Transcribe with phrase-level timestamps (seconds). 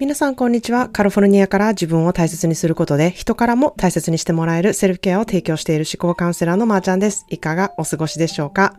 [0.00, 0.88] 皆さんこんにちは。
[0.88, 7.26] カリフォルニアから自分を大切にすることで人からも大切にしてもらえるセルフケアを提供している思考カウンセラーのまーちゃんです。
[7.28, 8.76] いかがお過ごしでしょうか？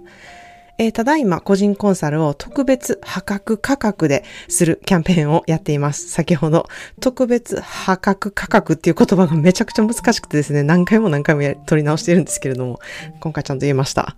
[0.82, 6.10] えー、ただいま個人コンサルを特別破格価格でするキャンペーンをやっています。
[6.10, 6.68] 先ほど
[7.00, 12.80] 特別破格価格っていう言葉がめちゃくちゃ難しくてですね、何回も何回も取り直しているんですけれども、
[13.20, 14.16] 今回ちゃんと言いました。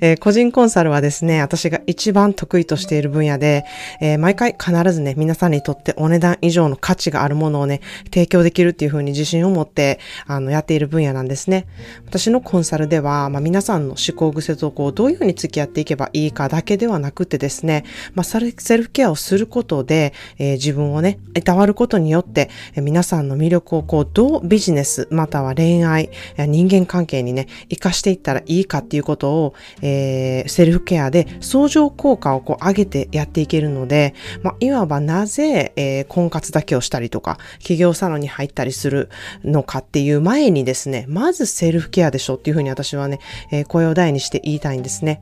[0.00, 3.64] えー、個人コンサルはですね、私が一番得意としている分野で、
[4.00, 11.66] えー、毎回必ずね、皆さんにとってお値段以上の価値があるものをね、提供できるっていうふうに自信を持って、あの、やっている分野なんですね。
[12.06, 39.10] 私のコンサルでは、まあ、皆さんの思考癖とこう、どういうふうに付き合っていけばいいかだけではなくてですね、まあ、セルフケアをすることで、えー、自分をね、いたわることによって、えー、皆さんの魅力をこう、どうビジネス、または恋愛、人間関係にね、活かしていったらいいかっていうことを、えー、セルフケアで相乗効果をこう上げてやっていけるので、まあ、いわばなぜ、えー、婚活だけをしたりとか、企業サロンに入ったりする
[39.44, 43.18] のかっていう前にですね、まずセルフケアでしょっていうふうに私はね、
[43.50, 45.20] えー、声を大にして言いたいんですね。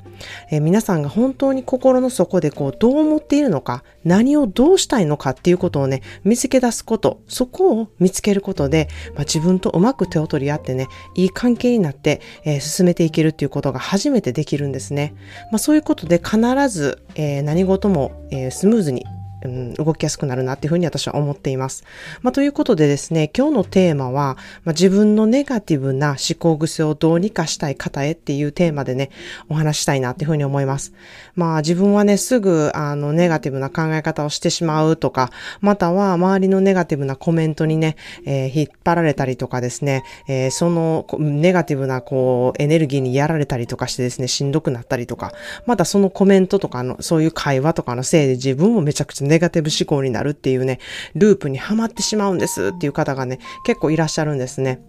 [0.50, 15.14] え皆さんが本当に心の底でこう、どう思っているのか、何をどうしたいのかっていうことをね、見つけ出すこと、そこを見つけることで、まあ、自分とうまく手を取り合ってね、いい関係になって、えー、進めていけるっていうことが初めてできるんですね。
[15.50, 19.04] まあ、そういうことで必ず、えー、何事も、えー、スムーズに
[19.44, 21.84] うん、動きやすくなるなっていうふうに私は思っています。
[22.22, 29.11] まあ、ということでですね、今日のテーマは、まあ、自分のネガティブな思考癖をどうにかしたい方へっていうテーマでね、
[29.48, 30.92] お話したいなっていうふうに思います。
[31.34, 45.33] まあ自分はね、すぐあのネガティブな考え方をしてしまうとか、または周りのネガティブなコメントにね、えー、引っ張られたりとかですね、えー、そのネガティブなこうエネルギーにやられたりとかしてですね、しんどくなったりとか、
[45.66, 50.80] またそのコメントとかの、そういう会話とかのせいで自分もめちゃくちゃネガティブ思考になるっていうね、
[51.14, 54.80] ループにはまってしまうんですっていう方がね、結構いらっしゃるんですね。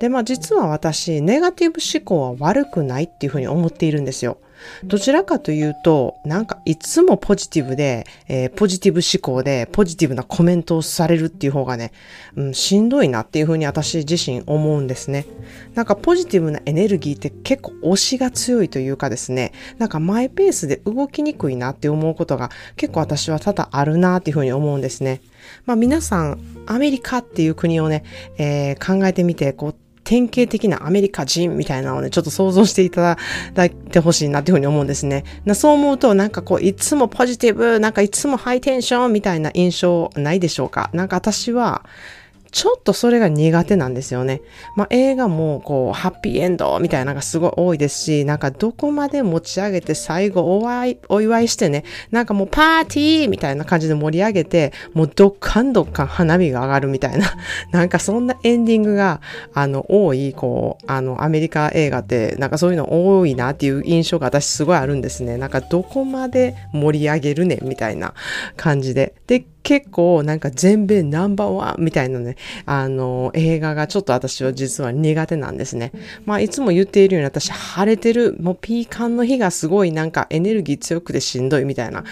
[0.00, 4.38] で、まあ実は私、ネガティブ思考は悪くないっていうふうに思っているんですよ。
[4.84, 11.92] どちらかというと、なんかいつもポジティブで、えー、ポジティブ思考で、ポジティブなコメントをされるっていう方がね、
[12.36, 15.26] うん、しんどいなっていうふうに私自身思うんですね。
[15.74, 25.20] なんかポジティブなエネルギーって結構推しが強いというかですね、なんかマイペースで動きにくいなって思うことが結構私は多々あるなっていうふうに思うんですね。
[25.66, 28.04] まあ皆さん、アメリカっていう国をね、
[28.38, 33.16] えー、考えてみて、こう、典型的なアメリカ人みたいなのをね、ちょっと想像していた
[33.54, 35.24] だいてほしいなっていうふうに思うんですね。
[35.54, 40.90] そう思うと、なんかこう、いつもポジティブ、なんかいつもハイテンションみたいな印象ないでしょうか？
[40.92, 41.84] なんか私は、
[42.54, 44.40] ちょっとそれが苦手なんですよね。
[44.76, 50.62] まあ、映画もこう、ハッピーエンドみたいなのがすごい多いですし、なんかどこまで持ち上げて最後
[51.08, 51.82] お祝い、してね、
[52.12, 57.26] なんかもうパーティーみたいな感じで盛り上げて、もうどっかんどっかん花火が上がるみたいな、
[57.72, 59.20] なんかそんなエンディングが、
[59.52, 65.38] あの、多い、こう、あの、アメリカ映画って、なんかそういうの多いなっていう印象が私すごいあるんですね。
[65.38, 68.14] なんかどこまで盛り上げるねみたいな
[68.56, 69.14] 感じで。
[69.26, 72.36] で、結構なんか全米ナンバーワンみたいなね、
[72.66, 75.90] あの、映画がちょっと私は実は苦手なんですね。
[76.26, 82.04] まあ、いつも言っているように私晴れてる、もうピーカンの日がすごいなんかエネルギー強くてしんどいみたいな、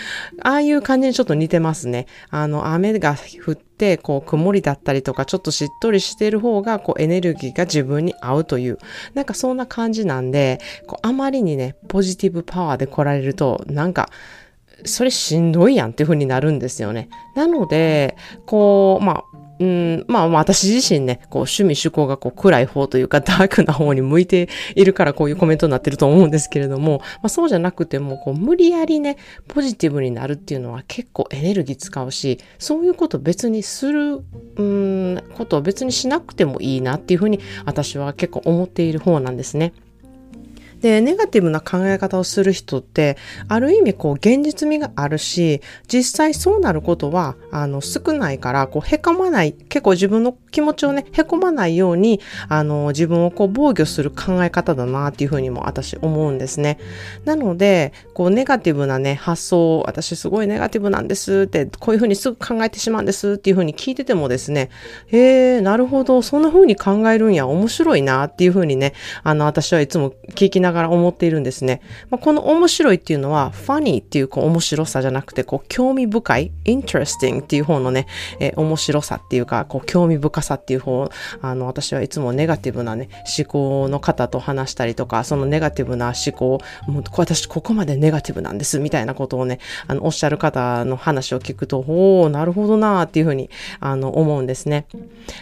[0.42, 2.06] ああいう感じにちょっと似てますね。
[2.30, 3.14] あの、雨が
[3.44, 8.78] 降って、こう、曇りだったりとか、ちょっとしっとりしてる方が、こう、エネルギーが自分に合うという、
[9.12, 14.08] なんかそんな感じなんで、こうあまりにね、ポジティブパワーで来られると、なんか、
[14.84, 17.08] それしんどいやんっていう風になるんですよね。
[17.34, 18.16] なので、
[18.46, 19.24] こう、まあ、
[19.62, 34.24] うん、まあ、私自身ね、こう、趣味趣向がこう、暗い方というか、ダークな方に向いているからこういうコメントになってると思うんですけれども、まあ、そうじゃなくても、こう、無理やりね、ポジティブになるっていうのは結構エネルギー使うし、そういうこと別にする、
[34.56, 39.74] うん、ことを別にしなくてもいいなっていうふうに、私は結構思っている方なんですね。
[40.82, 43.16] で、ネガティブな考え方をする人って、
[43.48, 56.78] ある意味こう現実味があるし、実際そうなることは、あの、少ないから、こう、へかまない、結構自分の気持ちをね、へこまないように、あの、自分をこう防御する考え方だなっていうふうにも私思うんですね。
[57.24, 64.70] なので、こう、ネガティブなね、発想を、私すごいネガティブなんですって、こういうふうにすぐ考えてしまうんですっていうふうに聞いててもですね、
[65.06, 71.80] へえ、なるほど、そんなふうに考えるんや、面白いなっていうふうにね、あの、私はいつも聞きながらながら思っているんですね。
[72.10, 78.06] まあ、この面白いっていうのは、ファニーっていうこう面白さじゃなくて、こう興味深い、interesting っていう方のね、
[78.40, 81.08] えー、面白さっていうか、こう興味深さっていう方、
[81.40, 83.08] あの、私はいつもネガティブなね、
[83.38, 94.86] 思考の方と話したりとか、そのネガティブな思考、もう私ここまでネガティブなんです、みたいなことをね、あの、おっしゃる方の話を聞くと、おー、なるほどなーっていうふうに、あの、思うんですね。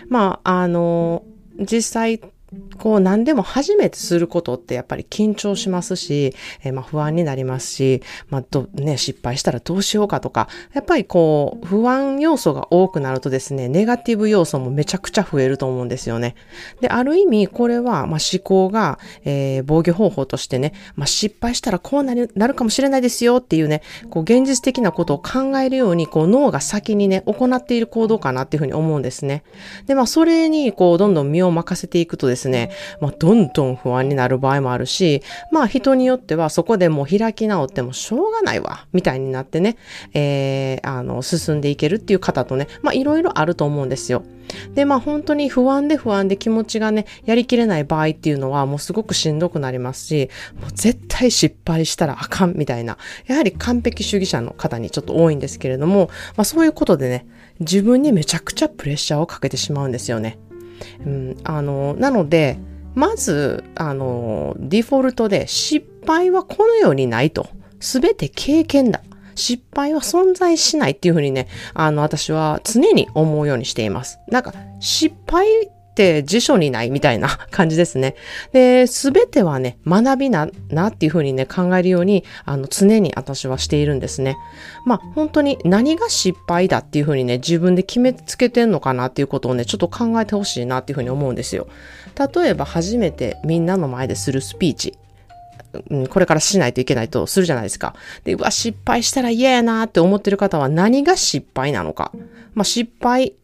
[0.08, 1.22] まあ、あの、
[1.58, 2.20] 実際、
[2.78, 16.34] こう何でも初めてすることってやっぱり緊張しますし、えー、まあ不安になりますし、まあど、ね、失敗したらどうしようかとか、やっぱりこう不安要素が多くなるとですね、ネガティブ要素もめちゃくちゃ増えると思うんですよね。
[16.80, 29.44] で、ある意味これはまあ思考が、えー、防御方法としてね、まあ失敗したらこうなるなるかもしれないですよっていうね、こう現実的なことを考えるようにこう脳が先にね、行っている行動かなっていうふうに思うんですね。
[29.86, 32.70] で、まあそれにこうどんどん身を任せていくとですね、ですね
[33.00, 35.22] まあどんどん不安になる場合もあるし、
[35.52, 39.76] まあ人によってはそこでもう開き直ってもしょうがないわ、みたいになってね、
[40.14, 44.22] えー、あの、進んでいけるっていう方とね、まあいろいろあると思うんですよ。
[44.74, 52.96] で、まあ本当に不安で不安で気持ちがね、やりきれない場合っていうのはもうすごくしんどくなりますし、もう絶対失敗したらあかんみたいな、
[53.26, 57.26] やはり完璧主義者の方にちょっと多いんですけれども、まあそういうことでね、
[57.60, 60.38] 自分にめちゃくちゃプレッシャーをかけてしまうんですよね。
[61.04, 62.58] うん、あの、なので、
[62.94, 67.48] まず、あの、デフォルトで失敗はこのようにないと。
[67.78, 69.02] 全て経験だ。
[69.34, 74.18] 失敗は存在しないっていうふうにね、あの、私は常に思うようにしています。
[74.28, 75.46] なんか、失敗
[76.00, 78.14] て辞書にないみたいな 感じですね。
[78.52, 84.38] で、すべてはね、学びな、なっていうふうにね、考えるように、あの、常に私はしているんですね。
[84.86, 91.66] まあ、本当に何が失敗だっていうふうにね、自分で決めつけてんのかなっていうことをね、ちょっと考えてほしいなっていうふうに思うんですよ。
[92.34, 94.94] 例えば、初めてみんなの前でするスピーチ。
[96.08, 97.94] これからしないといけないとするじゃないですか。
[98.24, 102.10] で、うわ、失敗したら嫌やなって思ってる方は何が失敗なのか。
[102.54, 103.34] まあ、失敗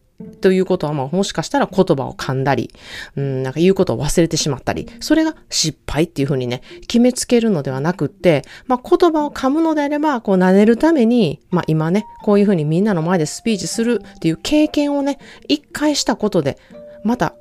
[0.41, 2.73] ということは、まあ、もしかしたら言葉を噛んだり、
[3.15, 16.57] うん、なんか言うことを忘れてしまったり、それが失敗っていうふうにね、決めつけるのではなくって、まあ、言葉を噛むのであれば、こう、慣れるために、まあ、今ね、こういうふうにみんなの前でスピーチするっていう経験をね、一回したことで、
[17.03, 17.35] また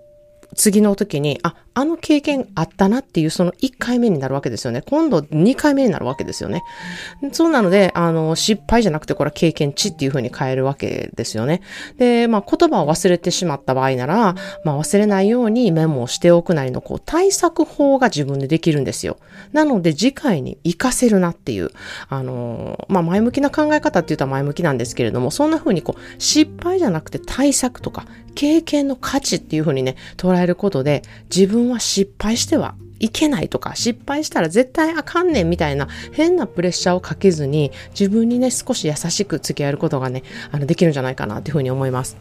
[0.57, 4.83] 次の時に、あ、あの経験あったなっていうその1回目になるわけですよね。
[4.83, 6.63] 今度2回目になるわけですよね。
[7.33, 11.61] そうなので、あの、失敗じゃなくてこれは経験値っていうふうに変えるわけですよね。
[11.99, 19.19] で、まあ言葉を忘れてしまった場合なら、まあ忘れないようにメモをしておくなりのこう対策法が自分でできるんですよ。
[19.53, 21.71] なので次回に活かせるなっていう、
[22.09, 28.07] あの、まあ前向きな考え方って言ったら前向きなんですけれども、そんな風にこう失敗じゃなくて対策とか
[28.37, 31.03] 経験の価値っていう風にね、捉えることで
[31.35, 40.23] 自分は失敗してはいけないとか、失敗したら絶対あかんねんみたいな変なプレッシャーをかけずに、自分にね、少し優しく付き合えることがね、
[40.53, 42.17] あの、できるんじゃないかなというふうに思います。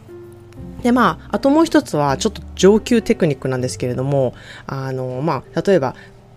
[0.82, 4.34] で、まあ、あともう一つは、ちょっと上級テクニックなんですけれども、
[4.66, 5.94] あの、まあ、例えば、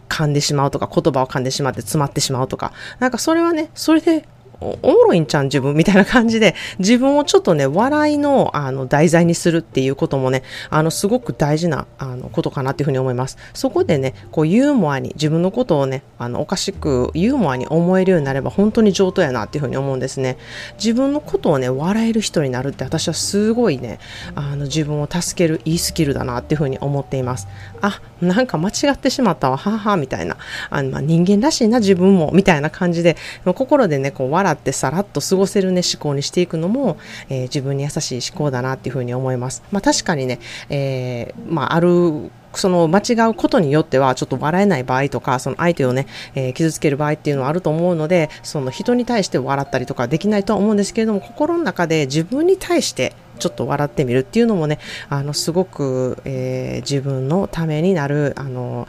[0.08, 4.26] 噛んでしまうとか、言葉を噛んでしまって詰まってしまうとか、なんかそれはね、それで
[4.61, 13.38] おもろいんちゃん自分みたいな感じで、 自分をちょっとね、笑いの、あの、題材にするっていうこともね、あの、すごく大事な、あの、ことかなっていうふうに思います。
[13.53, 20.38] そこでね、こう、ユーモアに、自分のことをね、あの、おかしく、ユーモアに思えるようになれば、本当に上等やなっていうふうに思うんですね。
[20.77, 24.00] 自分のことをね、笑える人になるって、私はすごいね、
[24.35, 27.47] あの、自分を助けるいいスキルだなっていうふうに思っています。
[27.81, 30.38] あ、なんか間違ってしまったわ、はは、みたいな。
[30.69, 33.15] あの、まあ、人間らしいな、自分も、みたいな感じで、
[33.45, 36.97] 心でね、こう、笑笑ってさらっと過ごせるね思考にしていくのも、
[37.29, 39.63] えー、自分に優しい思考だなっていうふうに思います。
[39.71, 40.39] まあ確かにね、
[40.69, 54.79] えー、まああるその間違うことによってはちょっと笑えない場合とか、その相手をね、えー、傷つける場合っていうのはあると思うので、その人に対して笑ったりとかできないとは思うんですけれども、心の中で自分に対してちょっと笑ってみるっていうのもね、
[55.09, 58.87] あの、すごく、えー、自分のためになる、あの、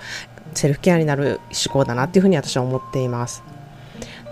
[0.55, 3.43] セルフケアになる思考だなっていうふうに私は思っています。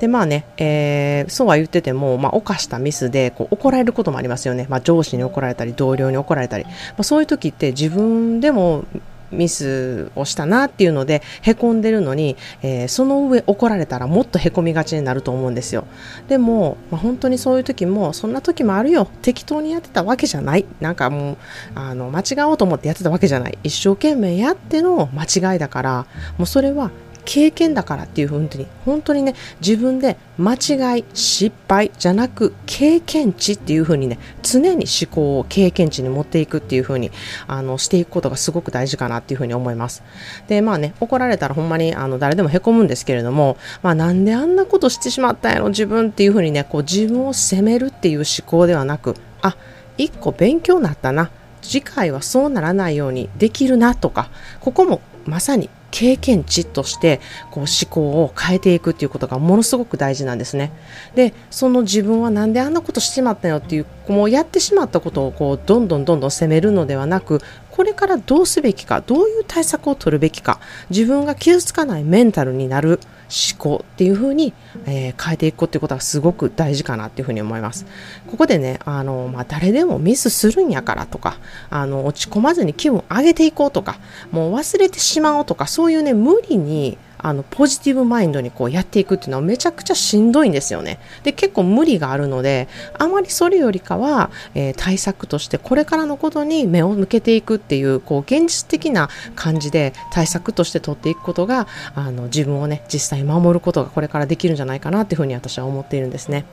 [0.01, 8.85] でまあね、えー、そうは言ってても、まあ、犯したミスでこう怒られることもありますよね、まあ、上司に怒られたり同僚に怒られたり、まあ、そういう時って自分でも
[9.31, 15.85] ミスをしたなっていうのでへこんでるのに、えー、その上怒られたらもっとへこみがちになると思うんですよ。
[16.29, 19.09] でも、まあ、本当にそういう時もそんな時もあるよ。
[19.23, 20.65] 適当にやってたわけじゃない。
[20.81, 21.37] なんかもう
[21.75, 23.59] あの間違おうと思ってやってたわけじゃない。
[23.63, 26.07] 一生懸命やっての間違いだから
[26.39, 26.91] もうそれは
[27.29, 28.49] 経験だからっていうふうに
[28.87, 37.11] 本当にね自分で間違い失敗じゃなく経験値っていうふうにね常に思考を経験値に持っていくっていうふうに
[37.47, 40.03] あのしていくことがすごく大事かなっていうふうに思います。
[40.47, 49.55] でまあね怒られたらほんまにあの誰でもへこむんですけれどもまあなんであんなことしてしまったんやろ自分っていうふうにねこう自分を責めるっていう思考ではなくあ
[49.99, 51.31] 一個勉強になったな
[51.61, 54.31] 次回はそうならないようにできるなとか
[54.61, 60.73] ここもまさに経験値としてこう思考を変えていくっていうことがものすごく大事なんですね。
[61.15, 67.41] でその自分は何であんなことしてしまったよっていうもうやってしまったことをこうどんどんどんどん責めるのではなく
[67.71, 74.53] これからどうすべきかどういう対策を取るべきか自分が傷つかないメンタルになる思考っていう風に、
[74.87, 77.87] えー、変えていくっていうことはすごく大事かなっていうふうに思います。
[78.27, 81.39] ここでね、あの、まあ、誰でもミスするんやからとか、
[81.71, 83.99] あの、落ち込まずに気分上げていこうとか、
[84.31, 90.99] もう忘れてしまおうとか、そういうね、無理にあのポジティブマインドにこうやっていくっていうのはめちゃくちゃしんどいんですよね。
[91.23, 106.45] で結構無理があるのであまりそれよりかは、えー、対策としてこれからのことに目を向けていくっていうこう現実的な感じで対策として取っていくことがあの自分をね実際守ることがこれからできるんじゃないかなっていうふうに私は思っているんですね。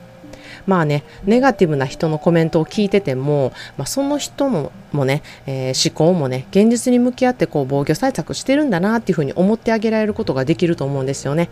[0.66, 11.50] まあね、ネガティブな人のコメントを聞いてても、まあ、その人のもね、えー、思考もね、現実に向き合ってこう防御対策してるんだなっていうふうに思ってあげられることができると思うんですよね。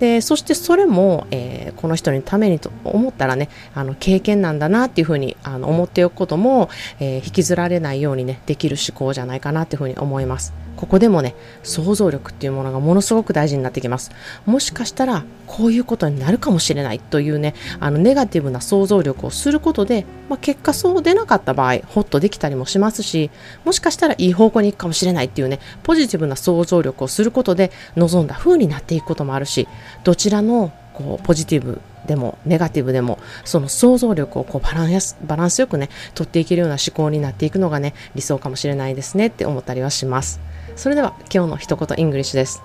[0.00, 6.68] で、そしてそれも、えー、この人のためにと思ったらね、あの経験なんだなっていうふうにあの思っておくことも、
[6.98, 10.52] えー、引きずられないようにね、できる思考じゃないかなっていうふうに思います。
[10.76, 14.10] ここでもね、想像力っていうものがものすごく大事になってきます。
[14.46, 23.30] もしかしたら、こういうことになるかもしれないというね、あの、ネガティブな想像力をすることで、まあ、結果そう出なかった場合、ホッとできたりもしますし、
[23.64, 29.68] もしかしたらいい方向に行くかもしれないっていうね、ポジティブな想像力をすることで、望んだ風になっていくこともあるし、
[30.04, 40.40] どちらのこうポジティブでもネガティブでもその想像力をこうバランスバランスよくね取っていけるような思考になっていくのがね理想かもしれないですねって思ったりはします。
[40.80, 42.62] それでは今日の一言 English です。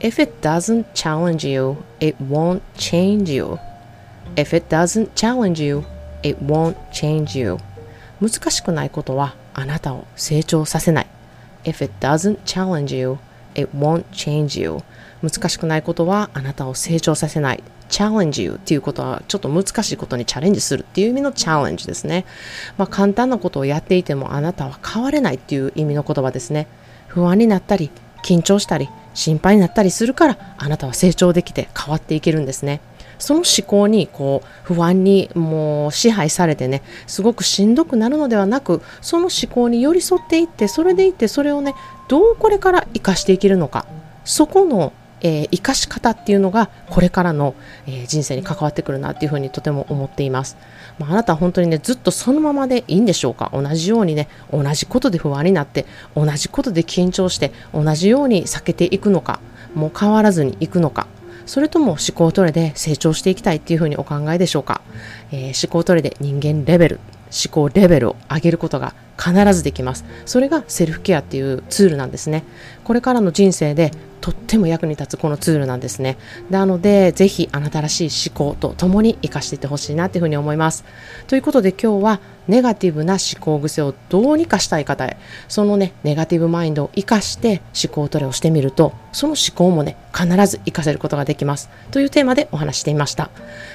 [0.00, 3.60] If it doesn't challenge you, it won't change you.
[4.34, 5.84] If it doesn't challenge you,
[6.24, 7.58] it won't change you.
[8.20, 11.06] 難しくないことはあなたを成長させない。
[11.62, 13.18] If it doesn't challenge you,
[13.54, 14.78] it won't change you.
[15.22, 17.62] 難しくないことはあなたを成長させない。
[17.88, 22.24] challenge you っていうことはちょっと難しいことにチャレンジするっていう意味のチャレンジですね。
[22.78, 26.66] まあ簡単なことをやっていてもあなたは変われないっていう意味の言葉ですね。
[27.08, 27.90] 不安になったり
[28.22, 32.80] 緊張したり心配になったりするからあなたは成長できて変わっていけるんですね。
[33.18, 41.74] その思考にこう不安にもう支配されてねすごくしんどくなるのではなくその思考に寄り添っていってそれでいってそれをね
[42.06, 43.86] どうこれから生かしていけるのか
[44.24, 47.54] そこのえー、生かし方っていうのがこれからの、
[47.86, 50.56] えー、人生に関わってくるなっていうふうにとても思っています。
[50.98, 53.50] まあ、あなたは本当にねずっとそのままでいいんでしょうか？
[53.52, 59.40] 同じようにね同じことで不安になって同じことで緊張して同じように避けていくのか？
[59.74, 61.06] もう変わらずにいくのか？
[61.46, 64.82] それとも思考トレで成長していきたいっていうふうにお考えでしょうか、
[65.32, 70.04] えー、思考トレで人間レベル思考レベルを上げることが必ずできます。
[70.26, 72.44] それがセルフケアっていうツールなんですね。
[72.84, 76.18] これからの人生でとっても役に立つこのツールなんですね。
[76.50, 80.84] なので、ぜひあなたらしい思考とともに活かしていってほしいなというふうに思います。
[81.26, 91.68] ということで今日はネガティブな思考癖をどうにかしたい方へ、そのね、ネガティブマインドを活かして思考トレをしてみると、その思考もね、必ず活かせることができます。
[91.90, 93.30] というテーマでお話していました。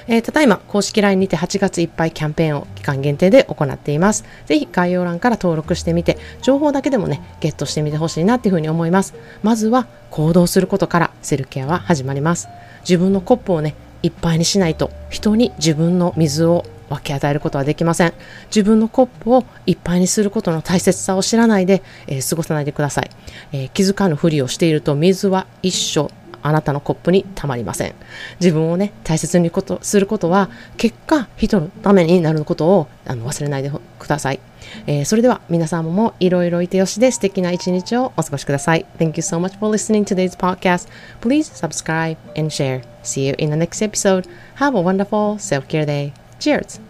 [0.08, 4.24] えー、ただいま公式 LINE にて8月いっぱいキャンペーンを期間限定で行っています。
[4.46, 9.14] ぜひ概要欄から登録してみて、情報だけでもね、ゲットしてみてほしいなっていうふうに思います。
[9.42, 12.48] まずは行動することからセルケアは始まります。
[12.82, 18.12] 自分のコップをね、いっぱいにしないと人に自分の水を分け与えることはできません。
[18.46, 23.10] 自分のコップをいっぱいにすることの大切さを知らないで、えー、過ごさないでください、
[23.50, 26.08] えー、気づかぬふりをしていると水は一生
[26.44, 27.94] あなたのコップにたまりません
[28.38, 34.40] 自分をね大切にことすることは結果人のためになることをあの忘れないでください、
[34.86, 40.86] えー、それでは皆さんもいろいろいてよしで素敵な一日をお過ごしください Thank you so much for listening to today's podcast
[41.22, 46.12] Please subscribe and share See you in the next episode Have a wonderful self-care day
[46.38, 46.83] Cheers!